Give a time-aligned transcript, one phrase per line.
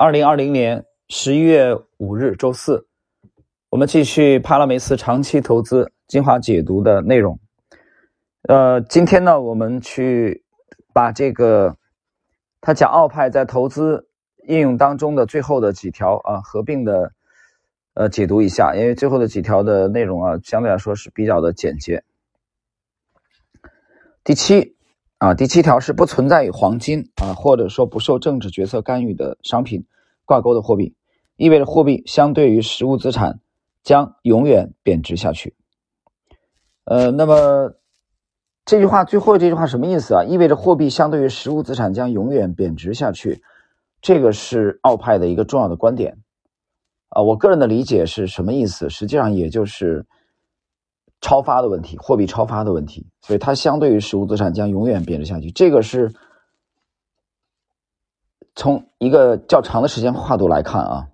[0.00, 2.86] 二零二零年十一月五日周四，
[3.68, 7.38] 我们继续帕拉梅斯长期投资精华解读的内容。
[8.48, 10.42] 呃，今天呢，我们去
[10.94, 11.76] 把这个
[12.62, 14.08] 他讲奥派在投资
[14.48, 17.12] 应用当中的最后的几条啊合并的
[17.92, 22.02] 呃解读一下，因为最后的几条的内容啊相对来说是比较的简洁。
[24.24, 24.74] 第七。
[25.18, 29.84] 啊，第七条是不存在于黄金啊，或者说不受政治决策干预的商品
[30.30, 30.94] 挂钩的货币，
[31.34, 33.40] 意味着货币相对于实物资产
[33.82, 35.56] 将永远贬值下去。
[36.84, 37.72] 呃，那么
[38.64, 40.22] 这句话最后这句话什么意思啊？
[40.22, 43.42] 意味着货币相对于实物资产将永远贬值下去，
[44.00, 46.18] 这个是奥派的一个重要的观点
[47.08, 47.22] 啊。
[47.22, 48.88] 我个人的理解是什么意思？
[48.88, 50.06] 实际上也就是。
[51.22, 55.50] 超发的问题，货币超发的问题，所以它相对于实物资产将永远贬值下去。
[55.50, 56.10] 这个是
[58.54, 61.08] 从一个较长的时间跨度来看啊。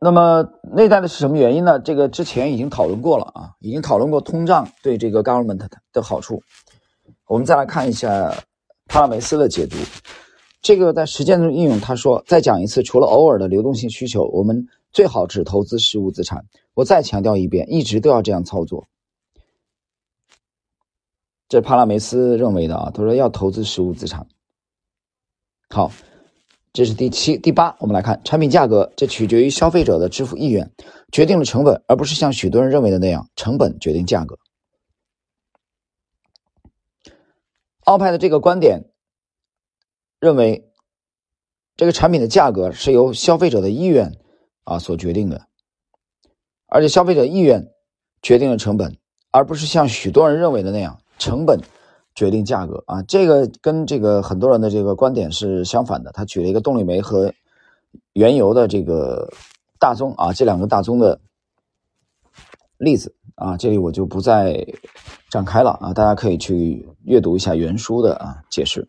[0.00, 0.44] 那么
[0.74, 1.78] 内在的是什么原因呢？
[1.78, 6.42] 这个之前已经讨论过了啊，已经讨论过通胀对这个 government 的好处。
[7.26, 8.34] 我们再来看一下
[8.86, 9.76] 帕拉梅斯的解读。
[10.60, 14.66] 这个在实践中应用，他说：再讲一次，除了偶尔的流动性需求，我们。
[14.92, 16.44] 最好只投资实物资产。
[16.74, 18.86] 我再强调一遍，一直都要这样操作。
[21.52, 24.26] 这是帕拉梅斯认为的啊，他说要投资实物资产。
[25.68, 25.92] 好，
[26.72, 27.76] 这是第七、第八。
[27.78, 30.72] 我们来看产品价格，这取决于消费者的支付意愿，
[31.12, 34.38] 决定了成本，而不是像许多人认为的那样，成本决定价格。
[37.84, 38.86] 奥派的这个观点
[40.20, 40.72] 认为，
[41.76, 44.18] 这个产品的价格是由消费者的意愿。
[44.64, 45.48] 啊，所决定的，
[46.68, 47.68] 而且消费者意愿
[48.22, 48.96] 决定了成本，
[49.30, 51.60] 而不是像许多人认为的那样，成本
[52.14, 53.02] 决定价格啊。
[53.02, 56.12] 这个跟这个很多人的这个观点是相反的。
[56.12, 57.32] 他举了一个动力煤和
[58.12, 59.28] 原油的这个
[59.78, 61.20] 大宗啊，这两个大宗的
[62.78, 64.66] 例子啊，这里我就不再
[65.30, 68.88] 展开了啊，大家可以去阅读一下原书的啊解释。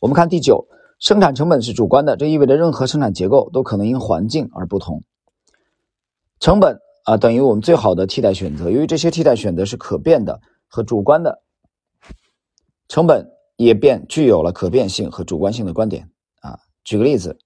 [0.00, 0.66] 我们看第九。
[0.98, 5.02] 生产成本是主观的，这意味着任何生产结构都可能因环境而不同。
[6.38, 10.40] 成本啊等于我们最好的替代选择，由于这些替代选择是可变的
[10.72, 11.42] 和主观的，
[12.88, 16.10] 成本也便具有了可变性和主观性的观点
[16.40, 16.58] 啊。
[16.82, 17.36] 举个例子，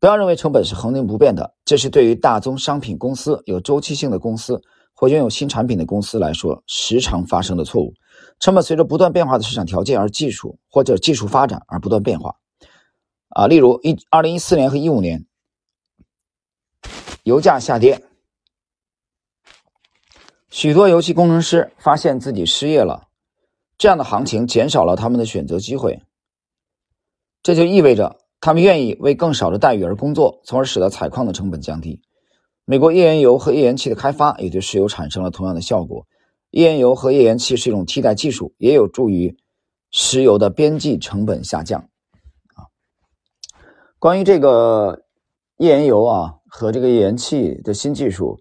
[0.00, 4.60] 不要认为成本是恒定不变的，这是对于大宗商品公司、有周期性的公司
[4.92, 7.94] 或拥有新产品的公司来说时常发生的错误。
[8.40, 12.34] 成本随着不断变化的市场条件而技术或者技术发展而不断变化。
[13.28, 15.24] 啊，例如一二零一四年和一五年，
[17.22, 18.02] 油价下跌，
[20.54, 23.08] 许多油气工程师发现自己失业了，
[23.76, 26.00] 这样的行情减少了他们的选择机会，
[27.42, 32.00] 这就意味着他们愿意为更少的待遇而工作，从而使得采矿的成本降低。
[32.64, 36.06] 美国页岩油和页岩气的开发也对石油产生了同样的效果。
[36.50, 39.36] 页岩油和页岩气是一种替代技术，也有助于
[39.90, 41.80] 石油的边际成本下降。
[42.54, 42.70] 啊
[43.98, 45.02] 关于这个
[45.56, 48.38] 页岩油啊和这个页岩气的新技术，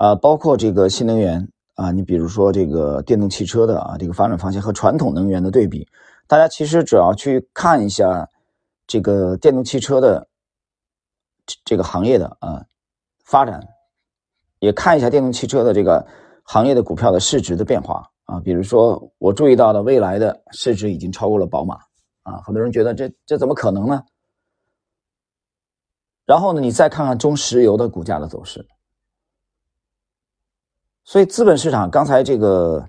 [0.00, 5.86] 啊，包括这个新能源啊，你比如说这个电动汽车的啊这个发展方向和传统能源的对比，
[6.26, 8.26] 大家其实只要去看一下
[8.86, 10.26] 这个电动汽车的
[11.66, 12.64] 这个行业的啊
[13.26, 13.62] 发展，
[14.60, 16.06] 也看一下电动汽车的这个
[16.44, 21.74] 行业的股票的市值的变化啊，比如说我注意到的未来的市值已经超过了宝马
[22.22, 24.02] 啊，很多人觉得这这怎么可能呢？
[26.24, 28.66] 然后呢，你再看看中石油的股价的走势。
[31.10, 32.88] 所以，资本市场刚才这个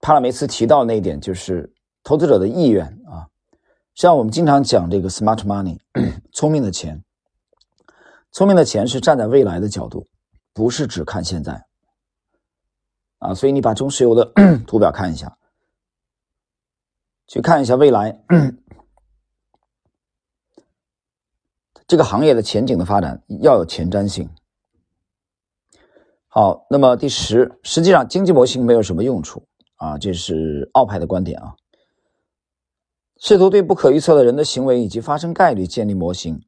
[0.00, 1.74] 帕拉梅斯提到那一点，就是
[2.04, 3.26] 投资者的意愿啊。
[3.96, 5.80] 像我们经常讲这个 “smart money”，
[6.32, 7.02] 聪明的钱，
[8.30, 10.06] 聪明的钱是站在未来的角度，
[10.52, 11.66] 不是只看现在
[13.18, 13.34] 啊。
[13.34, 14.30] 所以，你把中石油的
[14.64, 15.36] 图表看一下，
[17.26, 18.16] 去看一下未来。
[21.88, 24.30] 这个行业的前景的发展要有前瞻性。
[26.38, 29.42] 好，那么第十，实际上经济模型没有什么用处
[29.76, 31.54] 啊，这是奥派的观点啊。
[33.16, 36.38] 试图对不可预测的人的行为以及发生概率建立模型，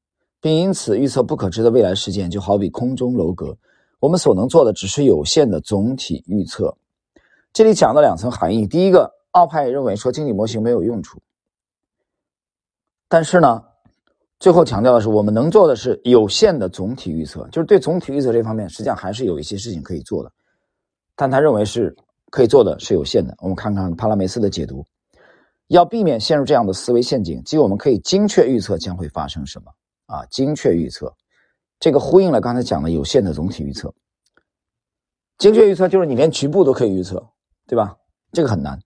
[0.43, 3.57] 并因此预测不可知的未来事件，就好比空中楼阁。
[3.99, 6.77] 我们所能做的只是有限的总体预测。
[7.55, 11.19] 这里讲了两层含义：第一个，奥派认为说经济模型没有用处，
[13.09, 13.65] 但是呢。
[14.41, 20.31] 最后强调的是，我们能做的是有限的总体预测，就是对总体预测这方面，实际上还是有一些事情可以做的，
[21.17, 21.95] 但他认为是
[22.31, 23.35] 可以做的是有限的。
[23.39, 24.85] 我们看看帕拉梅斯的解读：
[25.67, 29.73] 要避免陷入这样的思维陷阱，即我们可以精确预测将会发生什么
[30.07, 30.25] 啊？
[30.27, 31.13] 精确预测，
[31.81, 33.93] 这个呼应了刚才讲的有限的总体预测。
[35.39, 37.25] 精确预测就是你连局部都可以预测，
[37.67, 37.97] 对吧？
[38.33, 38.79] 这个很难。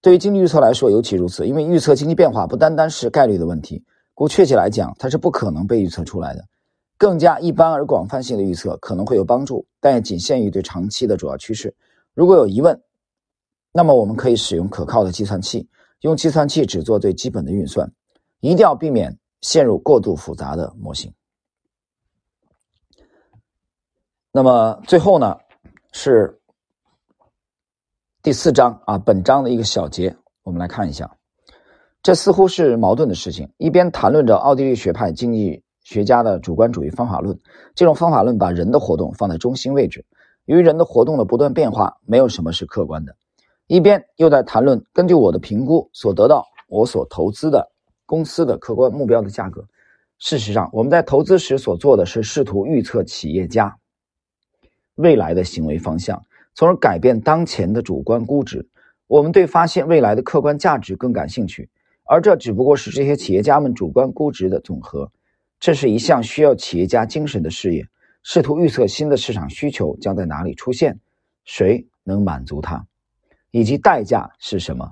[0.00, 3.84] 对于经济预测来说尤其如此，因为预测经济变化不单单是概率的问题，
[4.18, 6.44] 故确切来讲，它是不可能被预测出来的。
[6.96, 11.72] 更加一般而广泛性的预测可能会有帮助，但也仅限于对长期的主要趋势。
[12.14, 12.82] 如果有疑问，
[13.70, 15.68] 那么我们可以使用可靠的计算器，
[16.00, 17.88] 用计算器只做最基本的运算，
[18.40, 21.14] 一定要避免陷入过度复杂的模型。
[24.32, 25.38] 那么最后呢，
[25.92, 26.40] 是
[28.20, 31.17] 第四章啊，本章的一个小节，我们来看一下。
[32.02, 37.38] 这似乎是矛盾的事情，一边谈论着奥地利学派经济学家的主观主义方法论，
[37.74, 40.04] 这种方法论把人的活动放在中心位置。
[40.46, 43.14] 由于人的活动的不断变化，没有什么是客观的。
[43.66, 47.70] 一边又在谈论根据我的评估所得到我所投资的
[48.06, 49.62] 公司的客观目标的价格。
[50.18, 53.76] 事实上，我们在投资时所做的是试图预测企业家
[54.94, 56.24] 未来的行为方向，
[56.54, 58.66] 从而改变当前的主观估值。
[59.06, 61.68] 我们对发现未来的客观价值更感兴趣，
[62.08, 65.10] 而这只不过是这些企业家们主观估值的总和。
[65.60, 67.86] 这是一项需要企业家精神的事业。
[68.24, 70.98] 试图预测新的市场需求将在哪里出现，
[71.44, 72.84] 谁能满足它，
[73.52, 74.90] 以及代价是什么？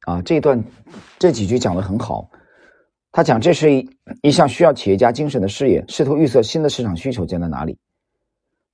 [0.00, 0.62] 啊，这段
[1.18, 2.28] 这几句讲的很好。
[3.10, 3.90] 他讲这是一
[4.22, 7.78] 一项需要企业家精神的事业，试图预测新的市场需求将在哪里，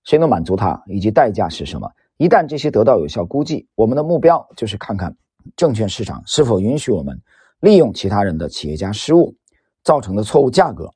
[0.04, 1.90] 谁能满足它，以及代价是什么？
[2.18, 5.16] 一旦这些得到有效估计，我们的目标就是看看
[5.56, 7.20] 证券市场是否允许我们
[7.60, 9.34] 利用其他人的企业家失误
[9.82, 10.92] 造成的错误价格。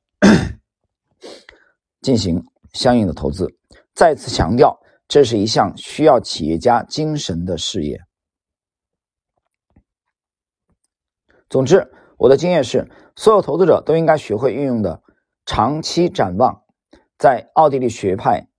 [2.01, 2.43] 进行
[2.73, 3.47] 相应的投资。
[3.93, 8.01] 再次强调，这是一项需要企业家精神的事业。
[11.49, 12.85] 总之，我的经验是，
[13.15, 15.01] 所有投资者都应该学会运用的
[15.45, 16.63] 长期展望，
[17.17, 18.49] 在奥地利学派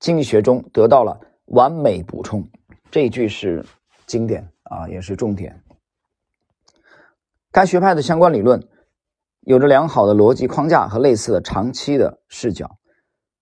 [0.00, 2.48] 经济学中得到了完美补充。
[2.90, 3.66] 这一句是
[4.08, 5.62] 经典啊，也是重点。
[7.52, 8.68] 该学派的相关理论。
[9.42, 12.76] 有着良好的逻辑框架和类似的长期的视角，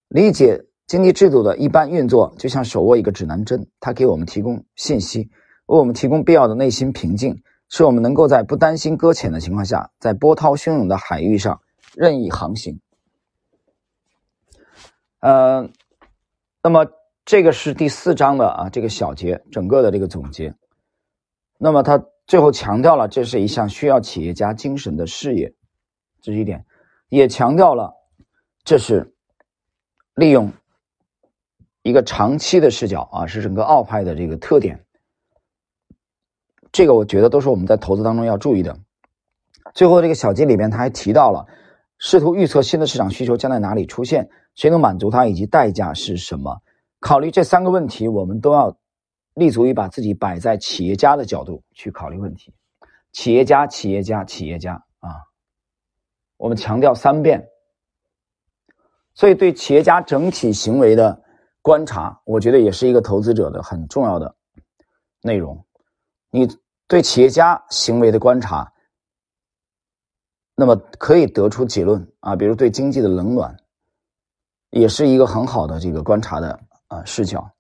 [0.07, 5.31] 理解经济制度的一般运作，就像手握一个指南针，它给我们提供信息，
[5.67, 11.61] 为我们提供必要的内心平静，使我们能够在不担心搁浅的情况下，在波涛汹涌的海域上
[11.97, 12.79] 任意航行。
[15.19, 15.69] 呃，
[16.63, 16.87] 那么
[17.27, 20.55] 这个是第四章的啊这个小节整个的这个总结。
[21.59, 25.53] 那么他最后强调了，这是一项需要企业家精神的事业。
[26.23, 26.65] 这是一点，
[27.09, 27.93] 也强调了，
[28.63, 29.13] 这是
[30.15, 30.53] 利用
[31.83, 34.85] 一个长期的视角啊，是整个奥派的这个特点。
[36.71, 38.79] 这个我觉得都是我们在投资当中要注意的。
[39.75, 41.45] 最后这个小节里面，他还提到了
[41.99, 46.63] 试图预测新的市场需求将在哪里出现，谁能满足它，以及代价是什么。
[47.07, 48.77] 考虑这三个问题，我们都要
[49.35, 52.53] 立足于把自己摆在企业家的角度去考虑问题。
[53.13, 55.15] 企业家，企业家，企业家啊。
[56.37, 57.49] 我们强调三遍，
[59.15, 61.23] 所以对企业家整体行为的
[61.63, 64.35] 观察，我觉得也是一个投资者的很重要的
[65.23, 65.65] 内容。
[66.31, 66.49] 你
[66.89, 68.73] 对企业家行为的观察，
[70.57, 73.57] 那么可以得出结论啊，比如对经济的冷暖，
[74.71, 77.51] 也是一个很好的这个观察的啊视角。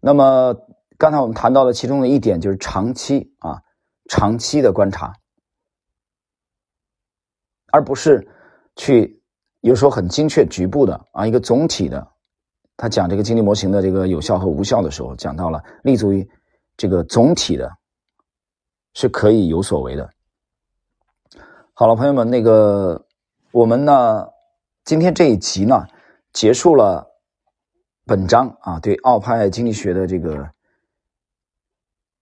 [0.00, 0.54] 那么
[0.98, 3.62] 刚才我们谈到的其中的一点就是长期啊，
[4.08, 5.12] 长期的观察。
[7.72, 8.28] 而不是
[8.76, 9.20] 去
[9.62, 12.06] 有时候很精确局部的啊一个总体的，
[12.76, 16.28] 他讲这个经济模型的这个有效和无效的时候，讲到了立足于
[16.76, 17.68] 这个总体的，
[18.92, 20.08] 是可以有所为的。
[21.72, 23.04] 好了，朋友们，那个
[23.50, 24.28] 我们呢
[24.84, 25.84] 今天这一集呢
[26.32, 27.04] 结束了
[28.06, 30.50] 本章啊对奥派经济学的这个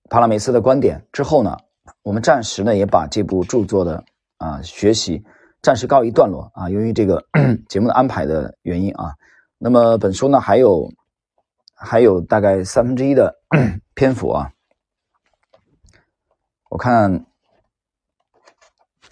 [0.08, 1.56] 帕拉梅斯的观点之后呢，
[2.02, 4.04] 我们暂时呢也把这部著作的
[4.38, 5.24] 啊学习。
[5.60, 7.24] 暂时告一段落啊，由于这个
[7.68, 9.14] 节目的安排的原因啊，
[9.58, 10.92] 那么本书呢还有
[11.72, 13.36] 还有大概三分之一的
[13.94, 14.50] 篇幅啊，
[16.68, 17.26] 我看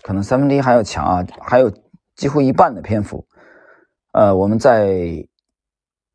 [0.02, 1.72] 可能三分之一还要强啊，还有
[2.16, 3.24] 几乎一半的篇幅，
[4.12, 5.28] 呃，我们在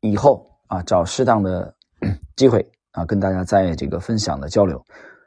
[0.00, 1.74] 以后啊找适当的
[2.36, 4.82] 机会啊跟大家在这个分享的交流，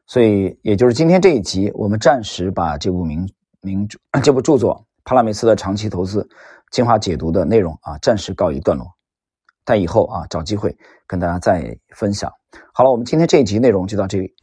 [0.07, 3.29] 所以也就是今天这一集，我们暂时把这部名
[3.61, 4.85] 名著 这部著作。
[5.05, 6.27] 帕拉梅斯的长期投资
[6.71, 8.85] 精华解读的内容啊，暂时告一段落，
[9.65, 12.31] 但以后啊找机会跟大家再分享。
[12.73, 14.35] 好了，我们今天这一集内容就到这里。